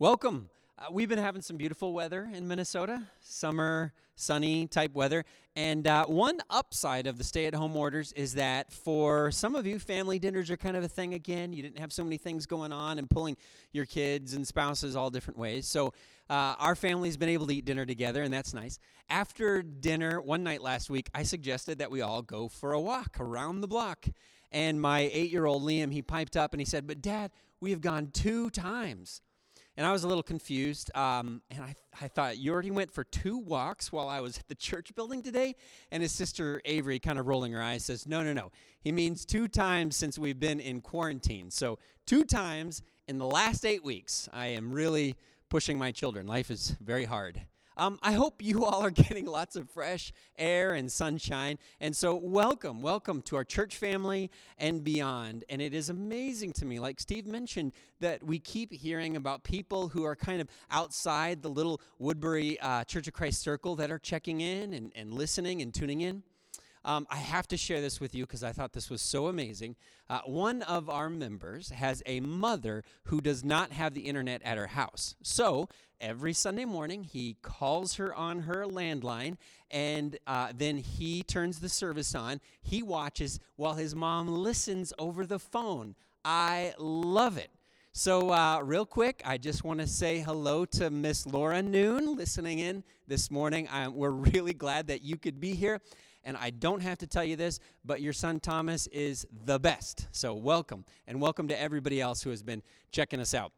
[0.00, 0.48] Welcome.
[0.78, 5.24] Uh, we've been having some beautiful weather in Minnesota, summer, sunny type weather.
[5.56, 9.66] And uh, one upside of the stay at home orders is that for some of
[9.66, 11.52] you, family dinners are kind of a thing again.
[11.52, 13.36] You didn't have so many things going on and pulling
[13.72, 15.66] your kids and spouses all different ways.
[15.66, 15.88] So
[16.30, 18.78] uh, our family's been able to eat dinner together, and that's nice.
[19.10, 23.16] After dinner, one night last week, I suggested that we all go for a walk
[23.18, 24.06] around the block.
[24.52, 27.72] And my eight year old Liam, he piped up and he said, But dad, we
[27.72, 29.22] have gone two times.
[29.78, 30.90] And I was a little confused.
[30.96, 34.48] Um, and I, I thought, you already went for two walks while I was at
[34.48, 35.54] the church building today?
[35.92, 38.50] And his sister Avery, kind of rolling her eyes, says, no, no, no.
[38.80, 41.52] He means two times since we've been in quarantine.
[41.52, 44.28] So, two times in the last eight weeks.
[44.32, 45.14] I am really
[45.48, 46.26] pushing my children.
[46.26, 47.40] Life is very hard.
[47.78, 51.58] Um, I hope you all are getting lots of fresh air and sunshine.
[51.80, 55.44] And so, welcome, welcome to our church family and beyond.
[55.48, 59.88] And it is amazing to me, like Steve mentioned, that we keep hearing about people
[59.88, 63.98] who are kind of outside the little Woodbury uh, Church of Christ circle that are
[63.98, 66.24] checking in and, and listening and tuning in.
[66.88, 69.76] Um, I have to share this with you because I thought this was so amazing.
[70.08, 74.56] Uh, one of our members has a mother who does not have the internet at
[74.56, 75.14] her house.
[75.22, 75.68] So
[76.00, 79.36] every Sunday morning, he calls her on her landline
[79.70, 82.40] and uh, then he turns the service on.
[82.62, 85.94] He watches while his mom listens over the phone.
[86.24, 87.50] I love it.
[87.92, 92.60] So, uh, real quick, I just want to say hello to Miss Laura Noon listening
[92.60, 93.66] in this morning.
[93.70, 95.80] I, we're really glad that you could be here
[96.28, 100.08] and I don't have to tell you this, but your son Thomas is the best.
[100.12, 102.62] So welcome, and welcome to everybody else who has been
[102.92, 103.50] checking us out.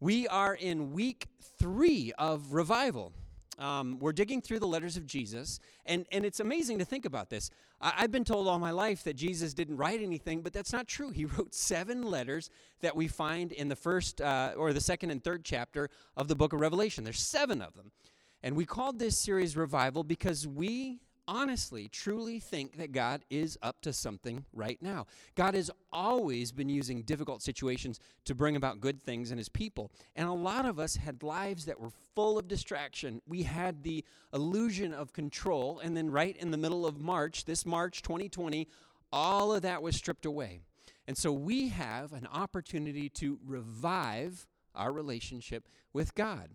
[0.00, 3.12] We are in week three of revival.
[3.60, 7.30] Um, we're digging through the letters of Jesus, and, and it's amazing to think about
[7.30, 7.48] this.
[7.80, 10.88] I, have been told all my life that Jesus didn't write anything, but that's not
[10.88, 11.10] true.
[11.10, 15.22] He wrote seven letters that we find in the first uh, or the second and
[15.22, 17.04] third chapter of the book of Revelation.
[17.04, 17.92] There's seven of them.
[18.42, 23.80] And we called this series Revival because we honestly, truly think that God is up
[23.82, 25.06] to something right now.
[25.34, 29.90] God has always been using difficult situations to bring about good things in his people.
[30.14, 33.20] And a lot of us had lives that were full of distraction.
[33.26, 35.80] We had the illusion of control.
[35.80, 38.68] And then, right in the middle of March, this March 2020,
[39.12, 40.60] all of that was stripped away.
[41.06, 46.50] And so we have an opportunity to revive our relationship with God.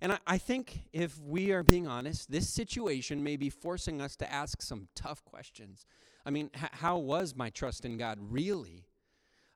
[0.00, 4.16] And I, I, think if we are being honest, this situation may be forcing us
[4.16, 5.86] to ask some tough questions.
[6.24, 8.86] I mean, h- how was my trust in God really?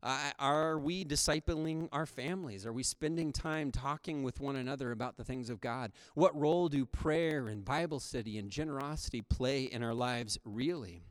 [0.02, 2.66] Uh, are we discipling our families?
[2.66, 5.92] Are we spending time talking with one another about the things of God?
[6.14, 11.04] What role do prayer and Bible study and generosity play in our lives really?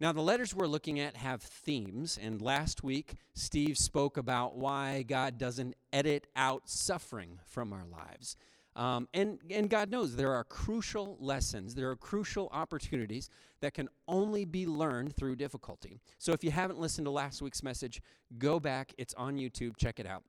[0.00, 5.02] Now, the letters we're looking at have themes, and last week Steve spoke about why
[5.02, 8.34] God doesn't edit out suffering from our lives.
[8.74, 13.28] Um, and, and God knows there are crucial lessons, there are crucial opportunities
[13.60, 16.00] that can only be learned through difficulty.
[16.16, 18.00] So if you haven't listened to last week's message,
[18.38, 18.94] go back.
[18.96, 19.76] It's on YouTube.
[19.76, 20.22] Check it out.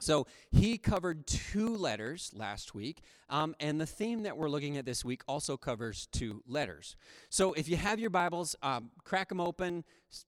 [0.00, 4.86] So he covered two letters last week, um, and the theme that we're looking at
[4.86, 6.96] this week also covers two letters.
[7.28, 9.84] So if you have your Bibles, um, crack them open,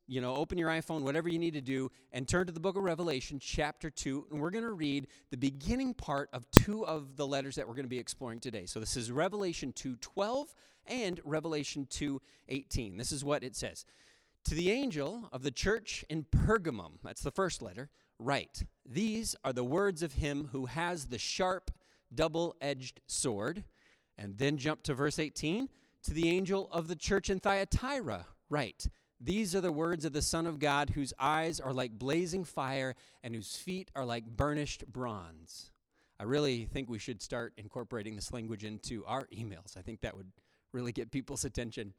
[0.07, 2.77] you know, open your iPhone, whatever you need to do, and turn to the book
[2.77, 7.17] of Revelation, chapter 2, and we're going to read the beginning part of two of
[7.17, 8.67] the letters that we're going to be exploring today.
[8.67, 10.49] So this is Revelation 2.12
[10.87, 12.99] and Revelation 2.18.
[12.99, 13.87] This is what it says.
[14.47, 17.91] To the angel of the church in Pergamum, that's the first letter,
[18.23, 21.71] write These are the words of him who has the sharp,
[22.15, 23.65] double edged sword.
[24.19, 25.69] And then jump to verse 18
[26.05, 28.89] to the angel of the church in Thyatira, write
[29.21, 32.95] These are the words of the Son of God, whose eyes are like blazing fire
[33.23, 35.71] and whose feet are like burnished bronze.
[36.21, 39.77] I really think we should start incorporating this language into our emails.
[39.77, 40.31] I think that would
[40.73, 41.95] really get people's attention.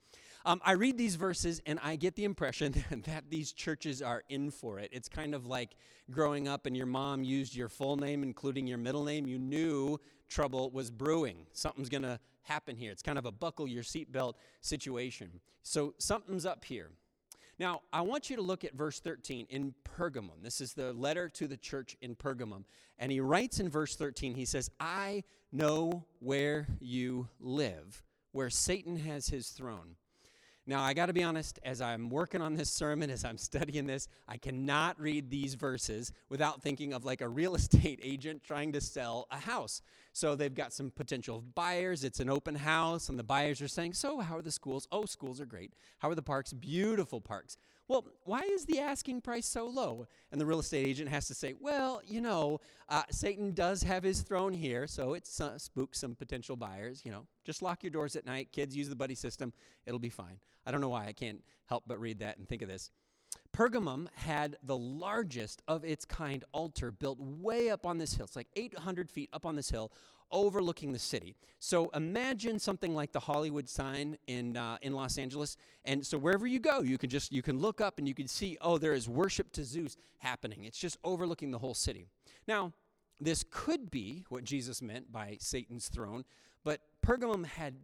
[0.45, 4.51] Um, I read these verses and I get the impression that these churches are in
[4.51, 4.89] for it.
[4.91, 5.75] It's kind of like
[6.11, 9.25] growing up and your mom used your full name, including your middle name.
[9.25, 9.99] You knew
[10.29, 11.46] trouble was brewing.
[11.53, 12.91] Something's going to happen here.
[12.91, 15.40] It's kind of a buckle your seatbelt situation.
[15.61, 16.90] So something's up here.
[17.59, 20.41] Now, I want you to look at verse 13 in Pergamum.
[20.41, 22.64] This is the letter to the church in Pergamum.
[22.97, 28.03] And he writes in verse 13, he says, I know where you live,
[28.34, 29.96] where Satan has his throne.
[30.66, 33.85] Now, I got to be honest, as I'm working on this sermon, as I'm studying
[33.85, 38.72] this, I cannot read these verses without thinking of like a real estate agent trying
[38.74, 39.82] to sell a house.
[40.14, 42.03] So they've got some potential buyers.
[42.03, 44.88] It's an open house, and the buyers are saying, So, how are the schools?
[44.91, 45.74] Oh, schools are great.
[46.00, 46.53] How are the parks?
[46.53, 47.58] Beautiful parks.
[47.93, 50.07] Well, why is the asking price so low?
[50.31, 52.59] And the real estate agent has to say, well, you know,
[52.90, 57.03] uh, Satan does have his throne here, so it uh, spooks some potential buyers.
[57.05, 58.51] You know, just lock your doors at night.
[58.51, 59.53] Kids use the buddy system.
[59.85, 60.40] It'll be fine.
[60.66, 62.90] I don't know why I can't help but read that and think of this.
[63.53, 68.26] Pergamum had the largest of its kind altar built way up on this hill.
[68.26, 69.91] It's like 800 feet up on this hill,
[70.32, 71.35] overlooking the city.
[71.59, 75.55] So imagine something like the Hollywood sign in uh, in Los Angeles.
[75.85, 78.28] And so wherever you go, you can just you can look up and you can
[78.28, 80.64] see, oh, there is worship to Zeus happening.
[80.64, 82.08] It's just overlooking the whole city.
[82.47, 82.73] Now,
[83.22, 86.26] this could be what Jesus meant by Satan's throne,
[86.64, 87.76] but Pergamum had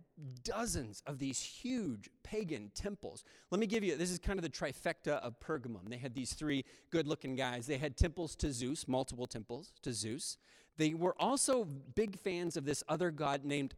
[0.44, 3.24] dozens of these huge pagan temples.
[3.52, 5.90] Let me give you this is kind of the trifecta of Pergamum.
[5.90, 7.68] They had these three good looking guys.
[7.68, 10.38] They had temples to Zeus, multiple temples to Zeus.
[10.78, 13.74] They were also big fans of this other god named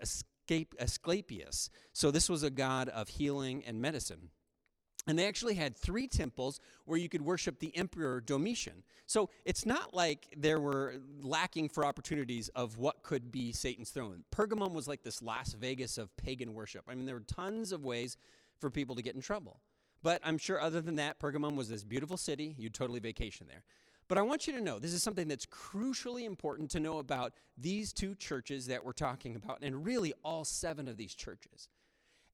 [0.79, 1.69] Asclepius.
[1.93, 4.29] So this was a god of healing and medicine.
[5.07, 8.83] And they actually had three temples where you could worship the emperor Domitian.
[9.07, 14.23] So it's not like there were lacking for opportunities of what could be Satan's throne.
[14.31, 16.85] Pergamum was like this Las Vegas of pagan worship.
[16.87, 18.15] I mean, there were tons of ways
[18.59, 19.59] for people to get in trouble.
[20.03, 22.55] But I'm sure, other than that, Pergamum was this beautiful city.
[22.57, 23.63] You'd totally vacation there.
[24.07, 27.33] But I want you to know this is something that's crucially important to know about
[27.57, 31.69] these two churches that we're talking about, and really all seven of these churches.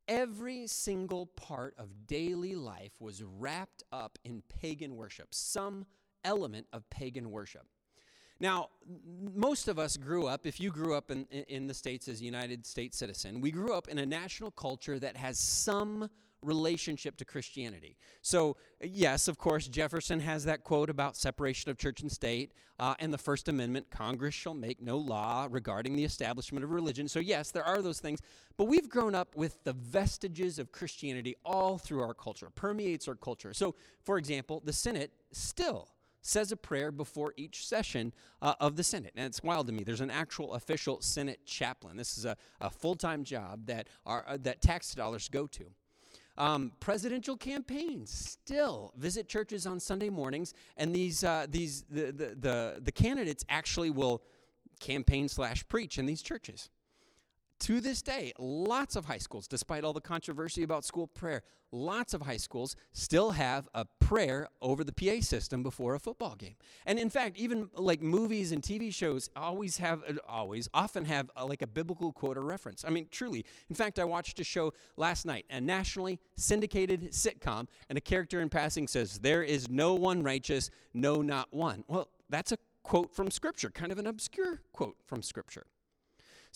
[0.08, 5.86] Every single part of daily life was wrapped up in pagan worship, some
[6.24, 7.66] element of pagan worship.
[8.40, 8.70] Now,
[9.36, 12.24] most of us grew up, if you grew up in, in the States as a
[12.24, 16.10] United States citizen, we grew up in a national culture that has some
[16.42, 17.98] relationship to Christianity.
[18.22, 22.96] So, yes, of course, Jefferson has that quote about separation of church and state, uh,
[23.00, 27.08] and the First Amendment Congress shall make no law regarding the establishment of religion.
[27.08, 28.22] So, yes, there are those things,
[28.58, 33.16] but we've grown up with the vestiges of Christianity all through our culture, permeates our
[33.16, 33.54] culture.
[33.54, 35.90] So, for example, the Senate still
[36.28, 38.12] says a prayer before each session
[38.42, 39.14] uh, of the Senate.
[39.16, 39.84] And it's wild to me.
[39.84, 41.96] There's an actual official Senate chaplain.
[41.96, 45.66] This is a, a full time job that, are, uh, that tax dollars go to.
[46.38, 52.36] Um, presidential campaigns still visit churches on Sunday mornings, and these uh, these the, the,
[52.40, 54.22] the the candidates actually will
[54.80, 56.70] campaign slash preach in these churches.
[57.62, 62.14] To this day, lots of high schools, despite all the controversy about school prayer, lots
[62.14, 66.56] of high schools still have a prayer over the PA system before a football game.
[66.86, 71.30] And in fact, even like movies and TV shows always have, uh, always, often have
[71.36, 72.86] a, uh, like a biblical quote or reference.
[72.86, 73.44] I mean, truly.
[73.70, 78.40] In fact, I watched a show last night, a nationally syndicated sitcom, and a character
[78.40, 81.84] in passing says, There is no one righteous, no, not one.
[81.88, 85.66] Well, that's a quote from Scripture, kind of an obscure quote from Scripture.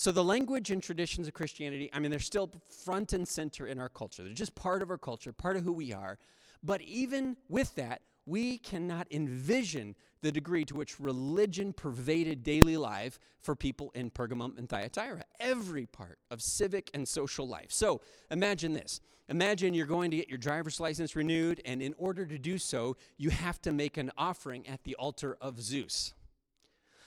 [0.02, 2.50] So the language and traditions of Christianity, I mean, they're still
[2.84, 4.24] front and center in our culture.
[4.24, 6.18] They're just part of our culture, part of who we are.
[6.64, 13.20] But even with that, we cannot envision the degree to which religion pervaded daily life
[13.42, 17.68] for people in Pergamum and Thyatira, every part of civic and social life.
[17.70, 18.02] So
[18.32, 19.02] imagine this.
[19.30, 22.98] Imagine you're going to get your driver's license renewed, and in order to do so,
[23.20, 26.16] you have to make an offering at the altar of Zeus.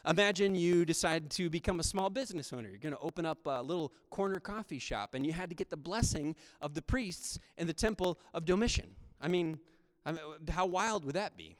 [0.07, 2.69] Imagine you decide to become a small business owner.
[2.69, 5.71] You're going to open up a little corner coffee shop, and you had to get
[5.71, 8.91] the blessing of the priests in the temple of Domitian.
[9.21, 9.59] I mean,
[10.05, 11.57] I mean how wild would that be?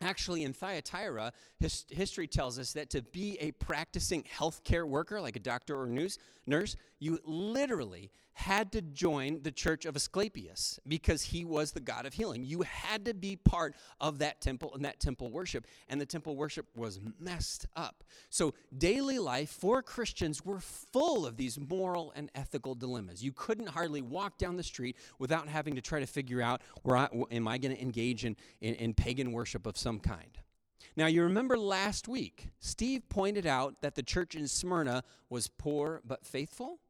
[0.00, 5.36] Actually, in Thyatira, his, history tells us that to be a practicing healthcare worker, like
[5.36, 11.20] a doctor or nurse, nurse, you literally had to join the church of Asclepius because
[11.22, 12.44] he was the god of healing.
[12.44, 16.36] You had to be part of that temple and that temple worship, and the temple
[16.36, 18.04] worship was messed up.
[18.30, 23.22] So, daily life for Christians were full of these moral and ethical dilemmas.
[23.22, 26.96] You couldn't hardly walk down the street without having to try to figure out where
[26.96, 30.38] I, am I going to engage in, in, in pagan worship of some kind.
[30.96, 36.02] Now, you remember last week, Steve pointed out that the church in Smyrna was poor
[36.04, 36.80] but faithful.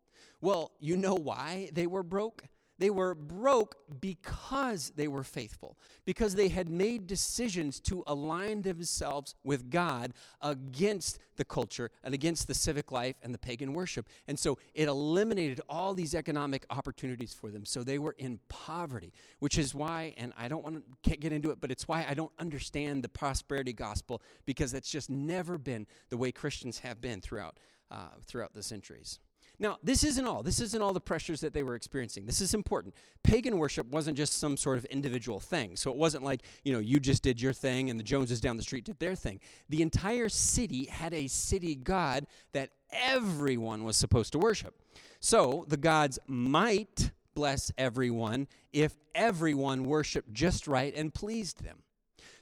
[0.43, 2.45] Well, you know why they were broke?
[2.79, 9.37] They were broke because they were faithful, because they had made decisions to align themselves
[9.45, 14.09] with God against the culture and against the civic life and the pagan worship.
[14.27, 17.65] And so it eliminated all these economic opportunities for them.
[17.65, 21.53] So they were in poverty, which is why, and I don't want to get into
[21.53, 25.87] it, but it's why I don't understand the prosperity gospel because it's just never been
[26.09, 27.59] the way Christians have been throughout,
[27.93, 29.21] uh, throughout the centuries.
[29.63, 30.43] Now, this isn't all.
[30.43, 32.27] This isn't all the pressures that they were experiencing.
[32.27, 32.97] This is important.
[33.23, 35.77] Pagan worship wasn't just some sort of individual thing.
[35.77, 38.57] So it wasn't like, you know, you just did your thing and the Joneses down
[38.57, 39.39] the street did their thing.
[39.69, 44.75] The entire city had a city god that everyone was supposed to worship.
[45.21, 51.82] So the gods might bless everyone if everyone worshiped just right and pleased them.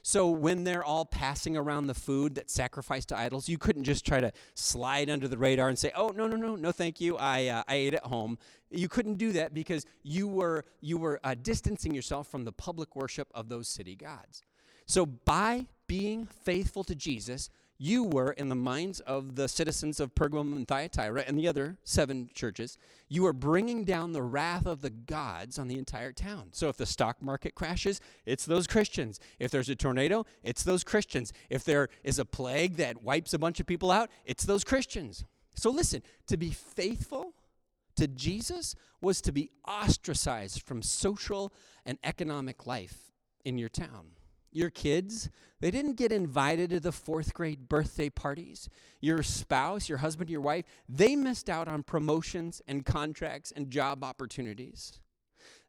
[0.03, 4.05] So when they're all passing around the food that's sacrificed to idols, you couldn't just
[4.05, 7.17] try to slide under the radar and say, "Oh no, no, no, no, thank you.
[7.17, 8.37] I uh, I ate at home."
[8.69, 12.95] You couldn't do that because you were you were uh, distancing yourself from the public
[12.95, 14.43] worship of those city gods.
[14.85, 17.49] So by being faithful to Jesus,
[17.83, 21.77] you were, in the minds of the citizens of Pergamum and Thyatira and the other
[21.83, 22.77] seven churches,
[23.09, 26.49] you were bringing down the wrath of the gods on the entire town.
[26.51, 29.19] So if the stock market crashes, it's those Christians.
[29.39, 31.33] If there's a tornado, it's those Christians.
[31.49, 35.25] If there is a plague that wipes a bunch of people out, it's those Christians.
[35.55, 37.33] So listen, to be faithful
[37.95, 41.51] to Jesus was to be ostracized from social
[41.83, 43.11] and economic life
[43.43, 44.11] in your town.
[44.51, 45.29] Your kids,
[45.59, 48.69] they didn't get invited to the fourth grade birthday parties.
[48.99, 54.03] Your spouse, your husband, your wife, they missed out on promotions and contracts and job
[54.03, 54.99] opportunities.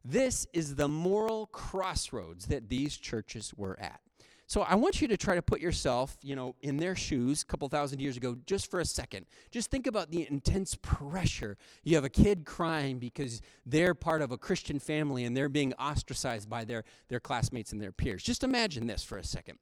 [0.03, 4.01] This is the moral crossroads that these churches were at.
[4.47, 7.45] So I want you to try to put yourself, you know, in their shoes a
[7.45, 9.25] couple thousand years ago just for a second.
[9.51, 11.57] Just think about the intense pressure.
[11.83, 15.73] You have a kid crying because they're part of a Christian family and they're being
[15.73, 18.21] ostracized by their, their classmates and their peers.
[18.21, 19.59] Just imagine this for a second.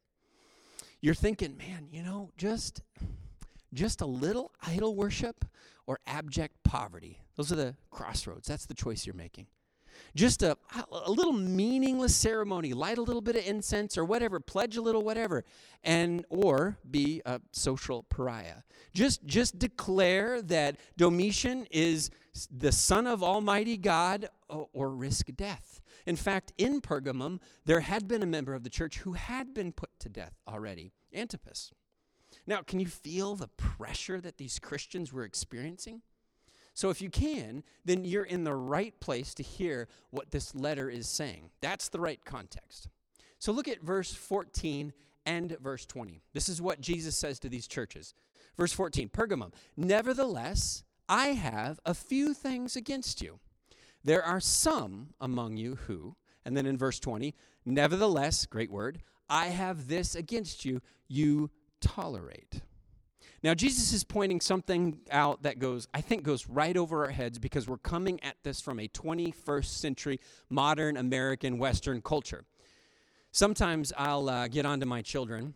[0.99, 2.81] You're thinking, man, you know, just
[3.73, 5.45] just a little idol worship
[5.87, 7.21] or abject poverty.
[7.37, 8.45] Those are the crossroads.
[8.45, 9.47] That's the choice you're making
[10.15, 10.57] just a,
[10.91, 15.01] a little meaningless ceremony, light a little bit of incense or whatever, pledge a little
[15.01, 15.43] whatever,
[15.83, 18.63] and or be a social pariah.
[18.93, 22.09] Just just declare that Domitian is
[22.49, 25.81] the son of Almighty God or, or risk death.
[26.05, 29.71] In fact, in Pergamum, there had been a member of the church who had been
[29.71, 31.71] put to death already, Antipas.
[32.47, 36.01] Now, can you feel the pressure that these Christians were experiencing?
[36.81, 40.89] So if you can, then you're in the right place to hear what this letter
[40.89, 41.51] is saying.
[41.61, 42.89] That's the right context.
[43.37, 44.91] So look at verse 14
[45.27, 46.23] and verse 20.
[46.33, 48.15] This is what Jesus says to these churches.
[48.57, 53.39] Verse 14 Pergamum, nevertheless, I have a few things against you.
[54.03, 59.49] There are some among you who, and then in verse 20, nevertheless, great word, I
[59.49, 62.63] have this against you, you tolerate.
[63.43, 67.39] Now, Jesus is pointing something out that goes, I think, goes right over our heads
[67.39, 70.19] because we're coming at this from a 21st century
[70.49, 72.45] modern American Western culture.
[73.31, 75.55] Sometimes I'll uh, get on to my children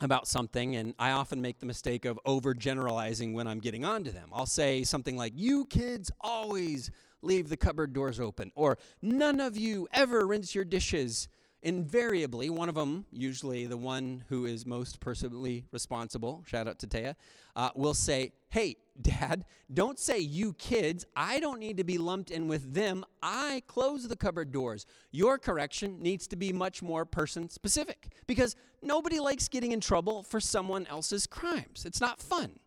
[0.00, 4.10] about something, and I often make the mistake of overgeneralizing when I'm getting on to
[4.10, 4.30] them.
[4.32, 6.90] I'll say something like, You kids always
[7.22, 11.28] leave the cupboard doors open, or none of you ever rinse your dishes
[11.64, 16.86] invariably, one of them, usually the one who is most personally responsible, shout out to
[16.86, 17.14] Taya,
[17.56, 21.04] uh, will say, Hey, dad, don't say you kids.
[21.16, 23.04] I don't need to be lumped in with them.
[23.22, 24.86] I close the cupboard doors.
[25.10, 30.22] Your correction needs to be much more person specific because nobody likes getting in trouble
[30.22, 31.84] for someone else's crimes.
[31.84, 32.60] It's not fun.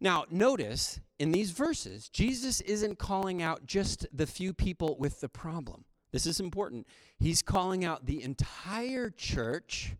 [0.00, 5.28] Now, notice in these verses, Jesus isn't calling out just the few people with the
[5.28, 5.84] problem.
[6.10, 6.86] This is important.
[7.18, 9.94] He's calling out the entire church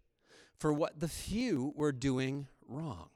[0.56, 3.10] for what the few were doing wrong.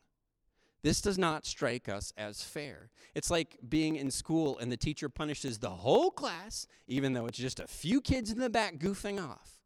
[0.82, 2.90] This does not strike us as fair.
[3.14, 7.38] It's like being in school and the teacher punishes the whole class, even though it's
[7.38, 9.60] just a few kids in the back goofing off.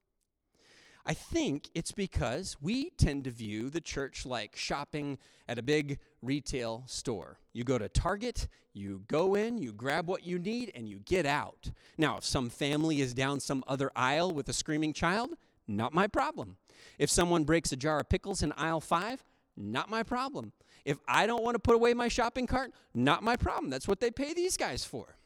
[1.06, 5.18] I think it's because we tend to view the church like shopping
[5.48, 7.38] at a big retail store.
[7.52, 11.24] You go to Target, you go in, you grab what you need, and you get
[11.24, 11.70] out.
[11.96, 15.30] Now, if some family is down some other aisle with a screaming child,
[15.66, 16.56] not my problem.
[16.98, 19.24] If someone breaks a jar of pickles in aisle five,
[19.56, 20.52] not my problem.
[20.84, 23.70] If I don't want to put away my shopping cart, not my problem.
[23.70, 25.16] That's what they pay these guys for.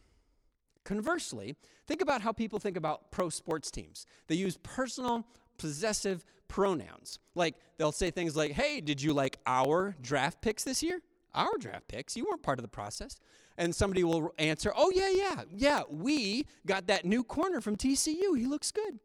[0.84, 4.06] Conversely, think about how people think about pro sports teams.
[4.28, 5.26] They use personal
[5.58, 7.18] possessive pronouns.
[7.34, 11.00] Like they'll say things like, hey, did you like our draft picks this year?
[11.32, 12.16] Our draft picks?
[12.16, 13.16] You weren't part of the process.
[13.56, 18.36] And somebody will answer, oh, yeah, yeah, yeah, we got that new corner from TCU.
[18.36, 18.98] He looks good.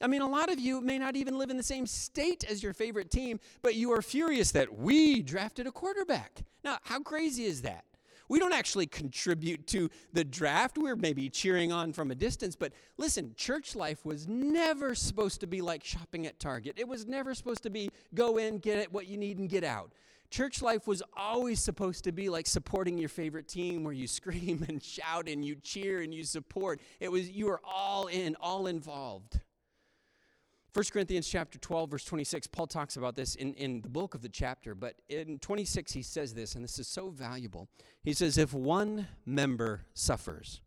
[0.00, 2.62] I mean, a lot of you may not even live in the same state as
[2.62, 6.42] your favorite team, but you are furious that we drafted a quarterback.
[6.64, 7.84] Now, how crazy is that?
[8.30, 10.78] We don't actually contribute to the draft.
[10.78, 12.54] We're maybe cheering on from a distance.
[12.54, 16.76] But listen, church life was never supposed to be like shopping at Target.
[16.78, 19.64] It was never supposed to be go in, get it, what you need, and get
[19.64, 19.90] out.
[20.30, 24.64] Church life was always supposed to be like supporting your favorite team where you scream
[24.68, 26.80] and shout and you cheer and you support.
[27.00, 29.40] It was you were all in, all involved.
[30.72, 34.22] 1 Corinthians chapter 12, verse 26, Paul talks about this in, in the bulk of
[34.22, 37.68] the chapter, but in 26 he says this, and this is so valuable.
[38.04, 40.60] He says, If one member suffers,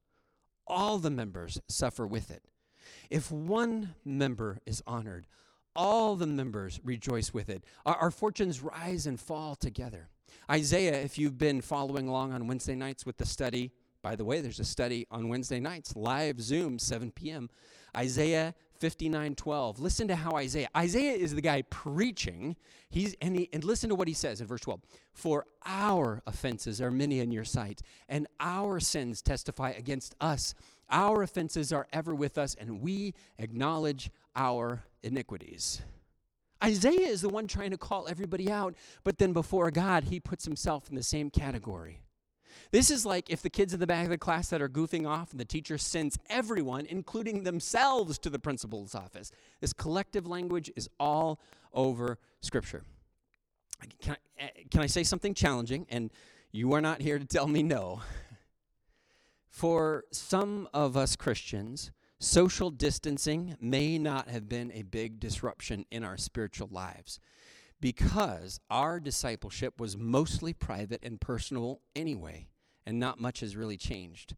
[0.68, 2.44] all the members suffer with it.
[3.10, 5.26] If one member is honored,
[5.76, 7.64] all the members rejoice with it.
[7.86, 10.10] Our, our, fortunes rise and fall together.
[10.52, 13.72] Isaiah, if you've been following along on Wednesday nights with the study,
[14.04, 17.50] by the way, there's a study on Wednesday nights, live Zoom, 7 p.m.
[17.96, 19.80] Isaiah 59:12.
[19.80, 20.68] Listen to how Isaiah.
[20.76, 22.58] Isaiah is the guy preaching.
[22.90, 24.82] He's and, he, and listen to what he says in verse 12.
[25.14, 30.54] For our offenses are many in your sight, and our sins testify against us.
[30.90, 35.82] Our offenses are ever with us, and we acknowledge our iniquities.
[36.62, 40.46] Isaiah is the one trying to call everybody out, but then before God, he puts
[40.46, 42.03] himself in the same category.
[42.72, 45.08] This is like if the kids in the back of the class that are goofing
[45.08, 49.32] off and the teacher sends everyone, including themselves, to the principal's office.
[49.62, 51.40] This collective language is all
[51.74, 52.84] over Scripture.
[54.02, 55.86] Can I, eh, can I say something challenging?
[55.90, 56.12] And
[56.52, 58.02] you are not here to tell me no.
[59.48, 66.04] For some of us Christians, social distancing may not have been a big disruption in
[66.04, 67.20] our spiritual lives
[67.84, 72.48] because our discipleship was mostly private and personal anyway
[72.86, 74.38] and not much has really changed.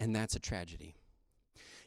[0.00, 0.94] And that's a tragedy.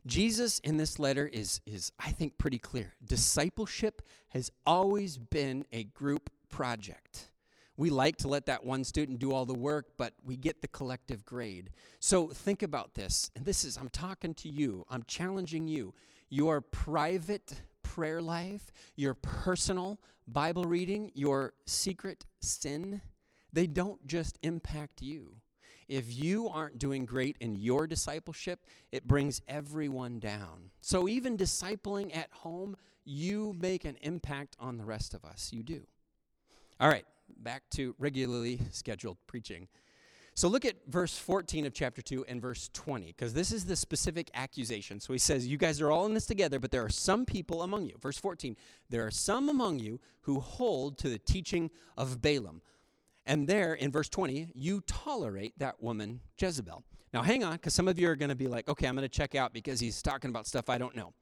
[0.05, 2.93] Jesus in this letter is, is, I think, pretty clear.
[3.03, 7.31] Discipleship has always been a group project.
[7.75, 10.67] We like to let that one student do all the work, but we get the
[10.67, 11.71] collective grade.
[11.99, 13.31] So think about this.
[13.35, 15.95] And this is, I'm talking to you, I'm challenging you.
[16.29, 19.99] Your private prayer life, your personal
[20.33, 23.01] Bible reading, your secret sin,
[23.51, 25.35] they don't just impact you.
[25.87, 28.59] If you aren't doing great in your discipleship,
[28.91, 30.69] it brings everyone down.
[30.81, 35.49] So even discipling at home, you make an impact on the rest of us.
[35.51, 35.81] You do.
[36.79, 37.05] All right,
[37.37, 39.67] back to regularly scheduled preaching.
[40.39, 43.75] So look at verse 14 of chapter 2 and verse 20, because this is the
[43.75, 45.01] specific accusation.
[45.01, 47.61] So he says, You guys are all in this together, but there are some people
[47.61, 47.97] among you.
[48.01, 48.55] Verse 14,
[48.89, 52.61] there are some among you who hold to the teaching of Balaam
[53.29, 56.83] and there in verse 20, you tolerate that woman, Jezebel.
[57.13, 59.07] Now, hang on, because some of you are going to be like, okay, I'm going
[59.07, 61.13] to check out because he's talking about stuff I don't know.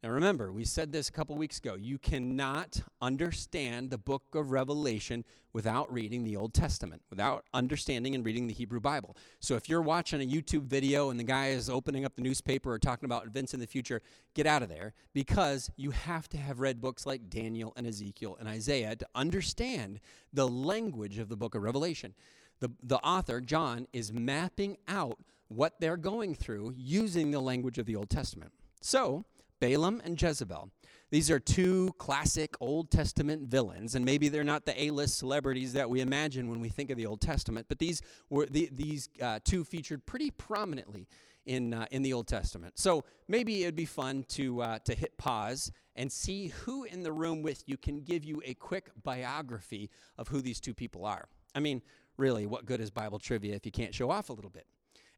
[0.00, 1.74] Now, remember, we said this a couple weeks ago.
[1.74, 8.24] You cannot understand the book of Revelation without reading the Old Testament, without understanding and
[8.24, 9.16] reading the Hebrew Bible.
[9.40, 12.70] So, if you're watching a YouTube video and the guy is opening up the newspaper
[12.70, 14.00] or talking about events in the future,
[14.34, 18.36] get out of there because you have to have read books like Daniel and Ezekiel
[18.38, 19.98] and Isaiah to understand
[20.32, 22.14] the language of the book of Revelation.
[22.60, 27.86] The, the author, John, is mapping out what they're going through using the language of
[27.86, 28.52] the Old Testament.
[28.80, 29.24] So,
[29.60, 30.70] Balaam and Jezebel.
[31.10, 35.88] These are two classic Old Testament villains, and maybe they're not the A-list celebrities that
[35.88, 39.38] we imagine when we think of the Old Testament, but these were the, these uh,
[39.42, 41.08] two featured pretty prominently
[41.46, 42.78] in uh, in the Old Testament.
[42.78, 47.12] So maybe it'd be fun to uh, to hit pause and see who in the
[47.12, 51.26] room with you can give you a quick biography of who these two people are.
[51.54, 51.82] I mean,
[52.18, 54.66] really, what good is Bible trivia if you can't show off a little bit?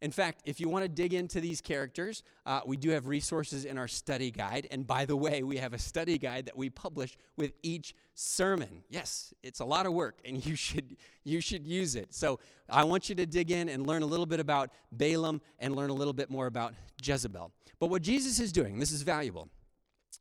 [0.03, 3.67] In fact, if you want to dig into these characters, uh, we do have resources
[3.67, 4.67] in our study guide.
[4.71, 8.83] And by the way, we have a study guide that we publish with each sermon.
[8.89, 12.15] Yes, it's a lot of work, and you should you should use it.
[12.15, 15.77] So I want you to dig in and learn a little bit about Balaam and
[15.77, 17.53] learn a little bit more about Jezebel.
[17.79, 19.49] But what Jesus is doing, this is valuable.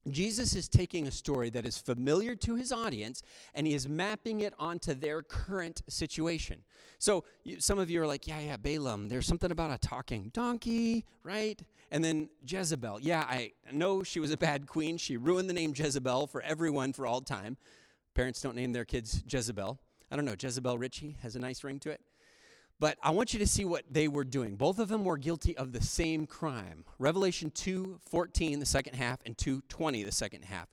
[0.07, 3.21] Jesus is taking a story that is familiar to his audience
[3.53, 6.63] and he is mapping it onto their current situation.
[6.99, 10.29] So you, some of you are like, yeah, yeah, Balaam, there's something about a talking
[10.33, 11.61] donkey, right?
[11.91, 12.99] And then Jezebel.
[13.01, 14.97] Yeah, I know she was a bad queen.
[14.97, 17.57] She ruined the name Jezebel for everyone for all time.
[18.13, 19.79] Parents don't name their kids Jezebel.
[20.11, 22.01] I don't know, Jezebel Ritchie has a nice ring to it.
[22.79, 24.55] But I want you to see what they were doing.
[24.55, 26.85] Both of them were guilty of the same crime.
[26.97, 30.69] Revelation 2:14 the second half and 2:20 the second half.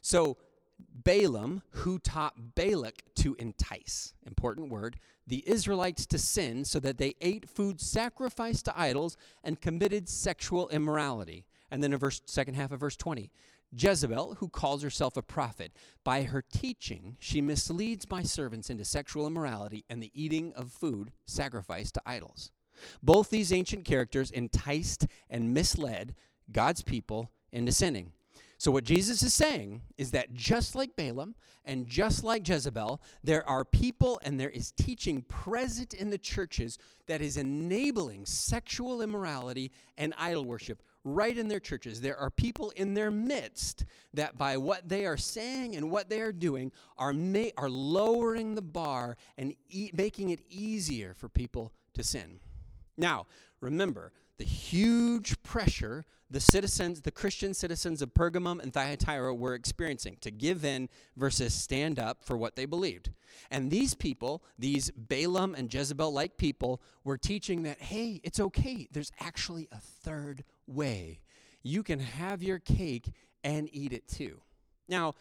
[0.00, 0.36] So
[0.78, 7.14] Balaam, who taught Balak to entice, important word, the Israelites to sin so that they
[7.20, 11.44] ate food sacrificed to idols and committed sexual immorality.
[11.70, 13.30] And then in verse second half of verse 20,
[13.76, 15.72] Jezebel, who calls herself a prophet,
[16.04, 21.12] by her teaching, she misleads my servants into sexual immorality and the eating of food
[21.26, 22.50] sacrificed to idols.
[23.02, 26.14] Both these ancient characters enticed and misled
[26.50, 28.12] God's people into sinning.
[28.58, 33.48] So, what Jesus is saying is that just like Balaam and just like Jezebel, there
[33.48, 39.70] are people and there is teaching present in the churches that is enabling sexual immorality
[39.96, 42.00] and idol worship right in their churches.
[42.00, 43.84] There are people in their midst
[44.14, 48.54] that, by what they are saying and what they are doing, are, ma- are lowering
[48.54, 52.40] the bar and e- making it easier for people to sin.
[52.96, 53.26] Now,
[53.60, 60.16] remember, the huge pressure the citizens, the Christian citizens of Pergamum and Thyatira were experiencing
[60.20, 63.10] to give in versus stand up for what they believed.
[63.50, 68.86] And these people, these Balaam and Jezebel like people, were teaching that, hey, it's okay.
[68.92, 71.20] There's actually a third way.
[71.62, 73.10] You can have your cake
[73.44, 74.40] and eat it too.
[74.88, 75.14] Now,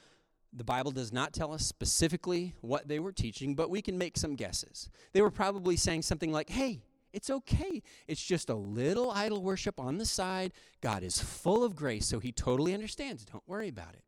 [0.51, 4.17] the Bible does not tell us specifically what they were teaching, but we can make
[4.17, 4.89] some guesses.
[5.13, 6.81] They were probably saying something like, hey,
[7.13, 7.81] it's okay.
[8.07, 10.53] It's just a little idol worship on the side.
[10.81, 13.25] God is full of grace, so he totally understands.
[13.25, 14.03] Don't worry about it.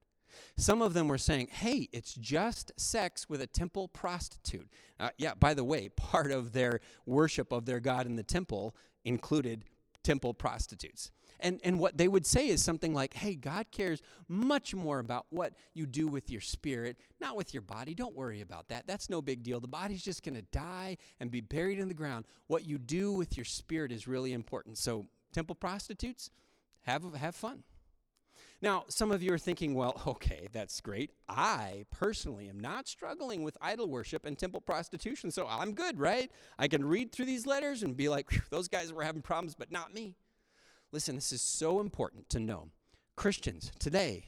[0.57, 4.69] Some of them were saying, hey, it's just sex with a temple prostitute.
[4.99, 8.75] Uh, yeah, by the way, part of their worship of their God in the temple
[9.03, 9.65] included
[10.03, 11.11] temple prostitutes.
[11.41, 15.25] And, and what they would say is something like, hey, God cares much more about
[15.29, 17.95] what you do with your spirit, not with your body.
[17.95, 18.85] Don't worry about that.
[18.87, 19.59] That's no big deal.
[19.59, 22.25] The body's just going to die and be buried in the ground.
[22.47, 24.77] What you do with your spirit is really important.
[24.77, 26.29] So, temple prostitutes,
[26.83, 27.63] have, have fun.
[28.61, 31.11] Now, some of you are thinking, well, okay, that's great.
[31.27, 36.31] I personally am not struggling with idol worship and temple prostitution, so I'm good, right?
[36.59, 39.71] I can read through these letters and be like, those guys were having problems, but
[39.71, 40.15] not me.
[40.91, 42.69] Listen, this is so important to know.
[43.15, 44.25] Christians today,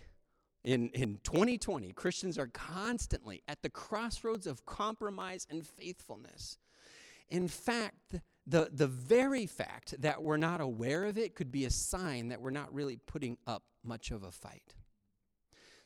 [0.64, 6.58] in, in 2020, Christians are constantly at the crossroads of compromise and faithfulness.
[7.30, 8.16] In fact,
[8.48, 12.42] the, the very fact that we're not aware of it could be a sign that
[12.42, 14.74] we're not really putting up much of a fight.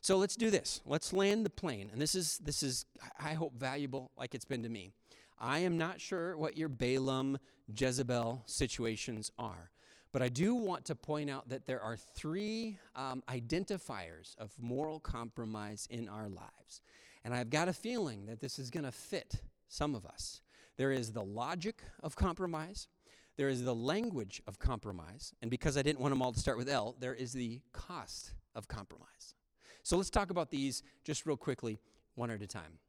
[0.02, 0.82] So let's do this.
[0.86, 1.90] Let's land the plane.
[1.92, 2.86] And this is, this is
[3.20, 4.92] I hope, valuable like it's been to me.
[5.40, 7.38] I am not sure what your Balaam,
[7.76, 9.72] Jezebel situations are.
[10.18, 15.00] But I do want to point out that there are three um, identifiers of moral
[15.00, 16.82] compromise in our lives.
[17.24, 19.36] And I've got a feeling that this is going to fit
[19.68, 20.42] some of us.
[20.76, 22.88] There is the logic of compromise,
[23.36, 26.58] there is the language of compromise, and because I didn't want them all to start
[26.58, 29.36] with L, there is the cost of compromise.
[29.84, 31.78] So let's talk about these just real quickly,
[32.16, 32.80] one at a time.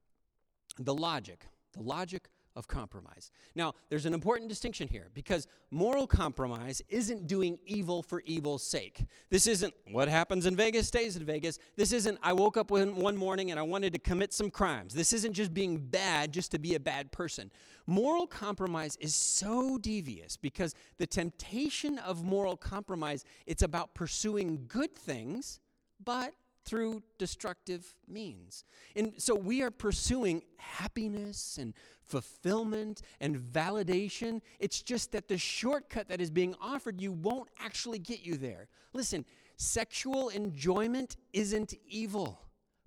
[0.79, 3.31] The logic, the logic of compromise.
[3.55, 9.07] Now, there's an important distinction here because moral compromise isn't doing evil for evil's sake.
[9.31, 11.61] This isn't what happens in Vegas stays in Vegas.
[11.77, 14.93] This isn't I woke up one morning and I wanted to commit some crimes.
[14.93, 17.53] This isn't just being bad just to be a bad person.
[17.87, 24.95] Moral compromise is so devious because the temptation of moral compromise it's about pursuing good
[24.97, 25.61] things
[26.05, 26.35] but
[26.69, 28.65] through destructive means.
[28.95, 31.73] And so we are pursuing happiness and
[32.05, 34.41] fulfillment and validation.
[34.61, 38.69] It's just that the shortcut that is being offered you won't actually get you there.
[38.93, 39.25] Listen,
[39.57, 42.41] sexual enjoyment isn't evil,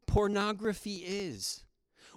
[0.05, 1.63] pornography is.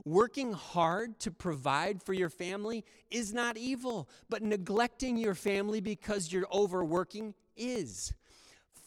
[0.05, 6.33] Working hard to provide for your family is not evil, but neglecting your family because
[6.33, 8.13] you're overworking is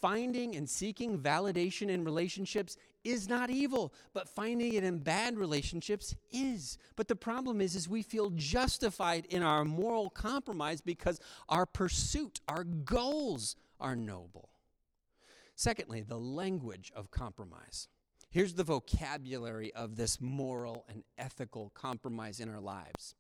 [0.02, 6.16] finding and seeking validation in relationships is not evil, but finding it in bad relationships
[6.32, 6.78] is.
[6.96, 12.42] But the problem is is we feel justified in our moral compromise because our pursuit,
[12.48, 14.50] our goals are noble.
[15.56, 17.88] Secondly, the language of compromise.
[18.30, 23.16] Here's the vocabulary of this moral and ethical compromise in our lives.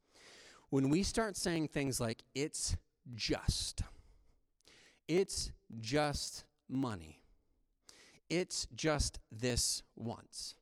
[0.69, 2.75] When we start saying things like, it's
[3.15, 3.83] just,
[5.07, 7.21] it's just money.
[8.29, 10.55] It's just this once.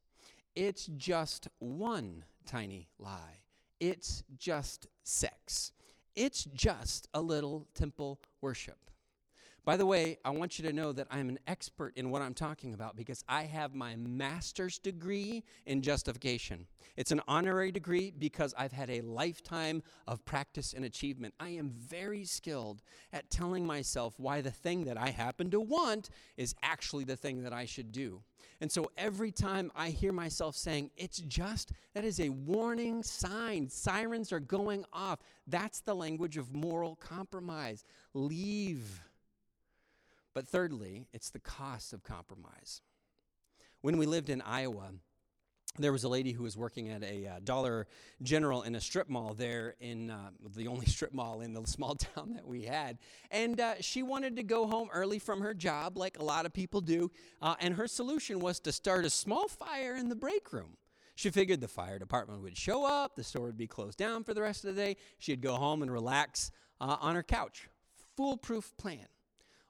[0.56, 3.41] It's just one tiny lie.
[3.80, 5.72] It's just sex.
[6.15, 8.91] It's just a little temple worship.
[9.65, 12.36] By the way, I want you to know that I'm an expert in what I'm
[12.36, 16.67] talking about because I have my master's degree in justification.
[16.95, 21.34] It's an honorary degree because I've had a lifetime of practice and achievement.
[21.39, 26.12] I am very skilled at telling myself why the thing that I happen to want
[26.38, 28.21] is actually the thing that I should do.
[28.62, 33.69] And so every time I hear myself saying, it's just, that is a warning sign.
[33.69, 35.19] Sirens are going off.
[35.47, 37.84] That's the language of moral compromise.
[38.13, 39.01] Leave
[40.36, 42.82] but thirdly, it's the cost of compromise.
[43.82, 44.91] When we lived in Iowa,
[45.80, 47.88] there was a lady who was working at a uh, Dollar
[48.21, 51.95] General in a strip mall there in uh, the only strip mall in the small
[52.15, 52.98] town that we had.
[53.32, 56.54] And uh, she wanted to go home early from her job, like a lot of
[56.54, 57.12] people do.
[57.41, 60.78] Uh, and her solution was to start a small fire in the break room.
[61.15, 64.34] She figured the fire department would show up, the store would be closed down for
[64.34, 64.98] the rest of the day.
[65.17, 67.69] She'd go home and relax uh, on her couch.
[68.17, 69.08] Foolproof plan.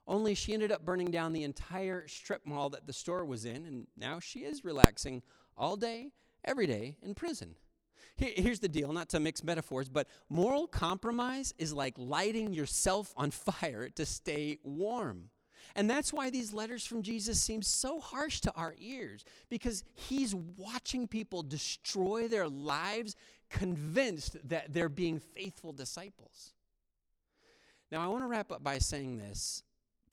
[0.06, 3.66] Only she ended up burning down the entire strip mall that the store was in,
[3.66, 5.22] and now she is relaxing
[5.56, 6.12] all day,
[6.44, 7.56] every day in prison.
[8.16, 13.30] Here's the deal not to mix metaphors, but moral compromise is like lighting yourself on
[13.30, 15.30] fire to stay warm.
[15.74, 20.34] And that's why these letters from Jesus seem so harsh to our ears, because he's
[20.34, 23.16] watching people destroy their lives,
[23.50, 26.54] convinced that they're being faithful disciples.
[27.92, 29.62] Now, I want to wrap up by saying this.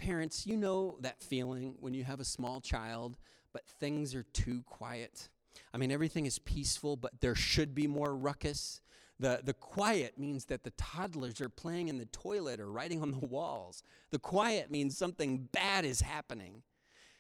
[0.04, 3.18] Parents, you know that feeling when you have a small child,
[3.54, 5.30] but things are too quiet.
[5.74, 8.82] I mean, everything is peaceful, but there should be more ruckus.
[9.18, 13.12] The, the quiet means that the toddlers are playing in the toilet or writing on
[13.12, 13.82] the walls.
[14.12, 16.64] The quiet means something bad is happening.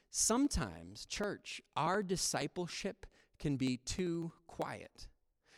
[0.10, 3.06] Sometimes, church, our discipleship
[3.39, 5.08] can be too quiet.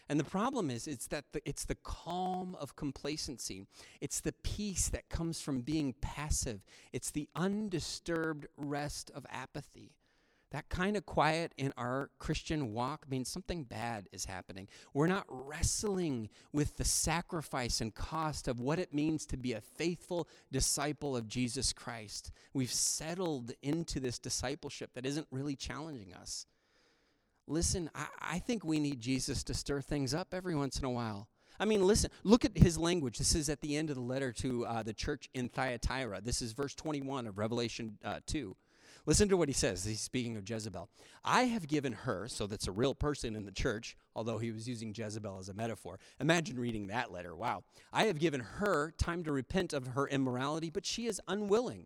[0.07, 3.65] And the problem is, it's that the, it's the calm of complacency.
[4.01, 6.61] It's the peace that comes from being passive.
[6.93, 9.95] It's the undisturbed rest of apathy.
[10.51, 14.69] That kind of quiet in our Christian walk means something bad is happening.
[14.93, 19.59] We're not wrestling with the sacrifice and cost of what it means to be a
[19.59, 22.31] faithful disciple of Jesus Christ.
[22.53, 26.45] We've settled into this discipleship that isn't really challenging us.
[27.47, 30.89] Listen, I, I think we need Jesus to stir things up every once in a
[30.89, 31.27] while.
[31.59, 33.17] I mean, listen, look at his language.
[33.17, 36.21] This is at the end of the letter to uh, the church in Thyatira.
[36.21, 38.55] This is verse 21 of Revelation uh, 2.
[39.05, 39.83] Listen to what he says.
[39.85, 40.89] He's speaking of Jezebel.
[41.23, 44.67] I have given her, so that's a real person in the church, although he was
[44.67, 45.99] using Jezebel as a metaphor.
[46.19, 47.35] Imagine reading that letter.
[47.35, 47.63] Wow.
[47.93, 51.85] I have given her time to repent of her immorality, but she is unwilling.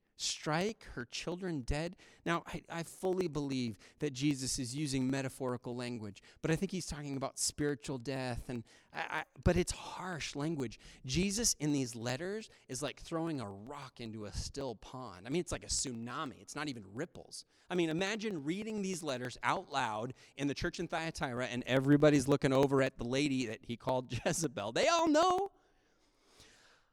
[0.21, 1.95] strike her children dead.
[2.25, 6.85] Now, I, I, fully believe that Jesus is using metaphorical language, but I think he's
[6.85, 10.79] talking about spiritual death, and I, I, but it's harsh language.
[11.05, 15.23] Jesus in these letters is like throwing a rock into a still pond.
[15.25, 16.41] I mean, it's like a tsunami.
[16.41, 17.45] It's not even ripples.
[17.69, 22.27] I mean, imagine reading these letters out loud in the church in Thyatira, and everybody's
[22.27, 24.73] looking over at the lady that he called Jezebel.
[24.73, 25.51] They all know.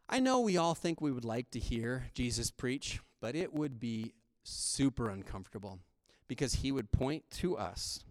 [0.08, 3.78] I know we all think we would like to hear Jesus preach but it would
[3.78, 4.12] be
[4.44, 5.78] super uncomfortable
[6.26, 8.04] because he would point to us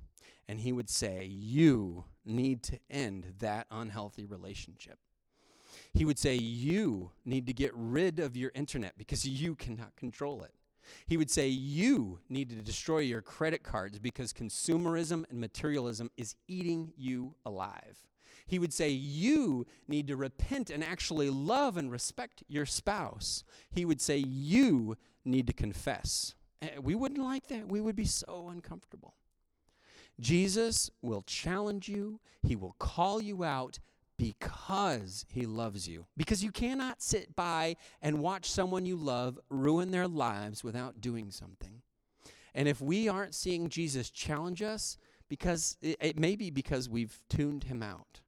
[0.48, 4.98] and he would say, You need to end that unhealthy relationship.
[5.94, 10.44] He would say, You need to get rid of your internet because you cannot control
[10.44, 10.54] it.
[11.06, 16.36] He would say, You need to destroy your credit cards because consumerism and materialism is
[16.48, 17.98] eating you alive.
[18.48, 23.44] He would say, You need to repent and actually love and respect your spouse.
[23.70, 26.34] He would say, You need to confess.
[26.62, 27.68] Eh, we wouldn't like that.
[27.68, 29.14] We would be so uncomfortable.
[30.20, 33.80] Jesus will challenge you, He will call you out
[34.18, 36.08] because He loves you.
[36.16, 41.30] Because you cannot sit by and watch someone you love ruin their lives without doing
[41.30, 41.82] something.
[42.56, 44.98] And if we aren't seeing Jesus challenge us,
[45.30, 48.22] because it, it may be because we've tuned him out.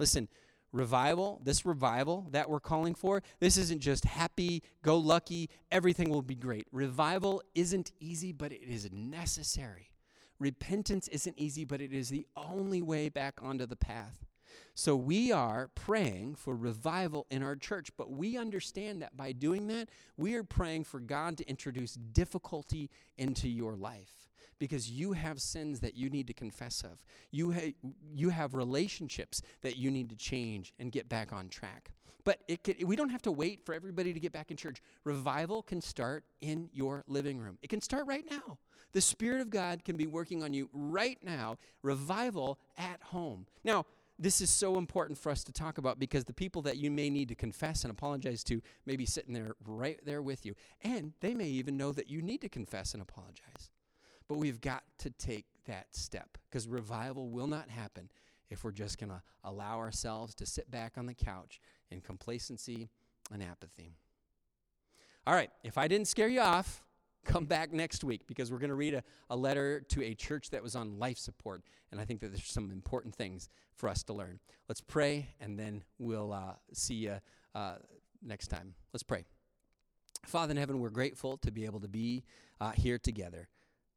[0.00, 0.28] Listen,
[0.72, 6.22] revival, this revival that we're calling for, this isn't just happy, go lucky, everything will
[6.22, 6.66] be great.
[6.72, 9.90] Revival isn't easy, but it is necessary.
[10.38, 14.24] Repentance isn't easy, but it is the only way back onto the path.
[14.74, 19.66] So we are praying for revival in our church, but we understand that by doing
[19.66, 24.29] that, we are praying for God to introduce difficulty into your life
[24.60, 27.02] because you have sins that you need to confess of.
[27.32, 27.74] You, ha-
[28.14, 31.90] you have relationships that you need to change and get back on track.
[32.22, 34.82] But it we don't have to wait for everybody to get back in church.
[35.04, 38.58] Revival can start in your living room, it can start right now.
[38.92, 41.56] The Spirit of God can be working on you right now.
[41.82, 43.46] Revival at home.
[43.62, 43.86] Now,
[44.18, 47.08] this is so important for us to talk about because the people that you may
[47.08, 50.54] need to confess and apologize to may be sitting there right there with you.
[50.82, 53.70] And they may even know that you need to confess and apologize.
[54.30, 58.08] But we've got to take that step because revival will not happen
[58.48, 62.90] if we're just going to allow ourselves to sit back on the couch in complacency
[63.32, 63.90] and apathy.
[65.26, 66.84] All right, if I didn't scare you off,
[67.24, 70.50] come back next week because we're going to read a, a letter to a church
[70.50, 71.64] that was on life support.
[71.90, 74.38] And I think that there's some important things for us to learn.
[74.68, 77.16] Let's pray, and then we'll uh, see you
[77.56, 77.74] uh,
[78.22, 78.74] next time.
[78.92, 79.24] Let's pray.
[80.24, 82.22] Father in heaven, we're grateful to be able to be
[82.60, 83.48] uh, here together.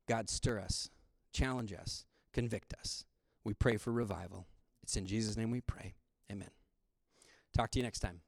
[0.07, 0.89] God, stir us,
[1.31, 3.05] challenge us, convict us.
[3.43, 4.47] We pray for revival.
[4.83, 5.93] It's in Jesus' name we pray.
[6.31, 6.49] Amen.
[7.55, 8.21] Talk to you next time.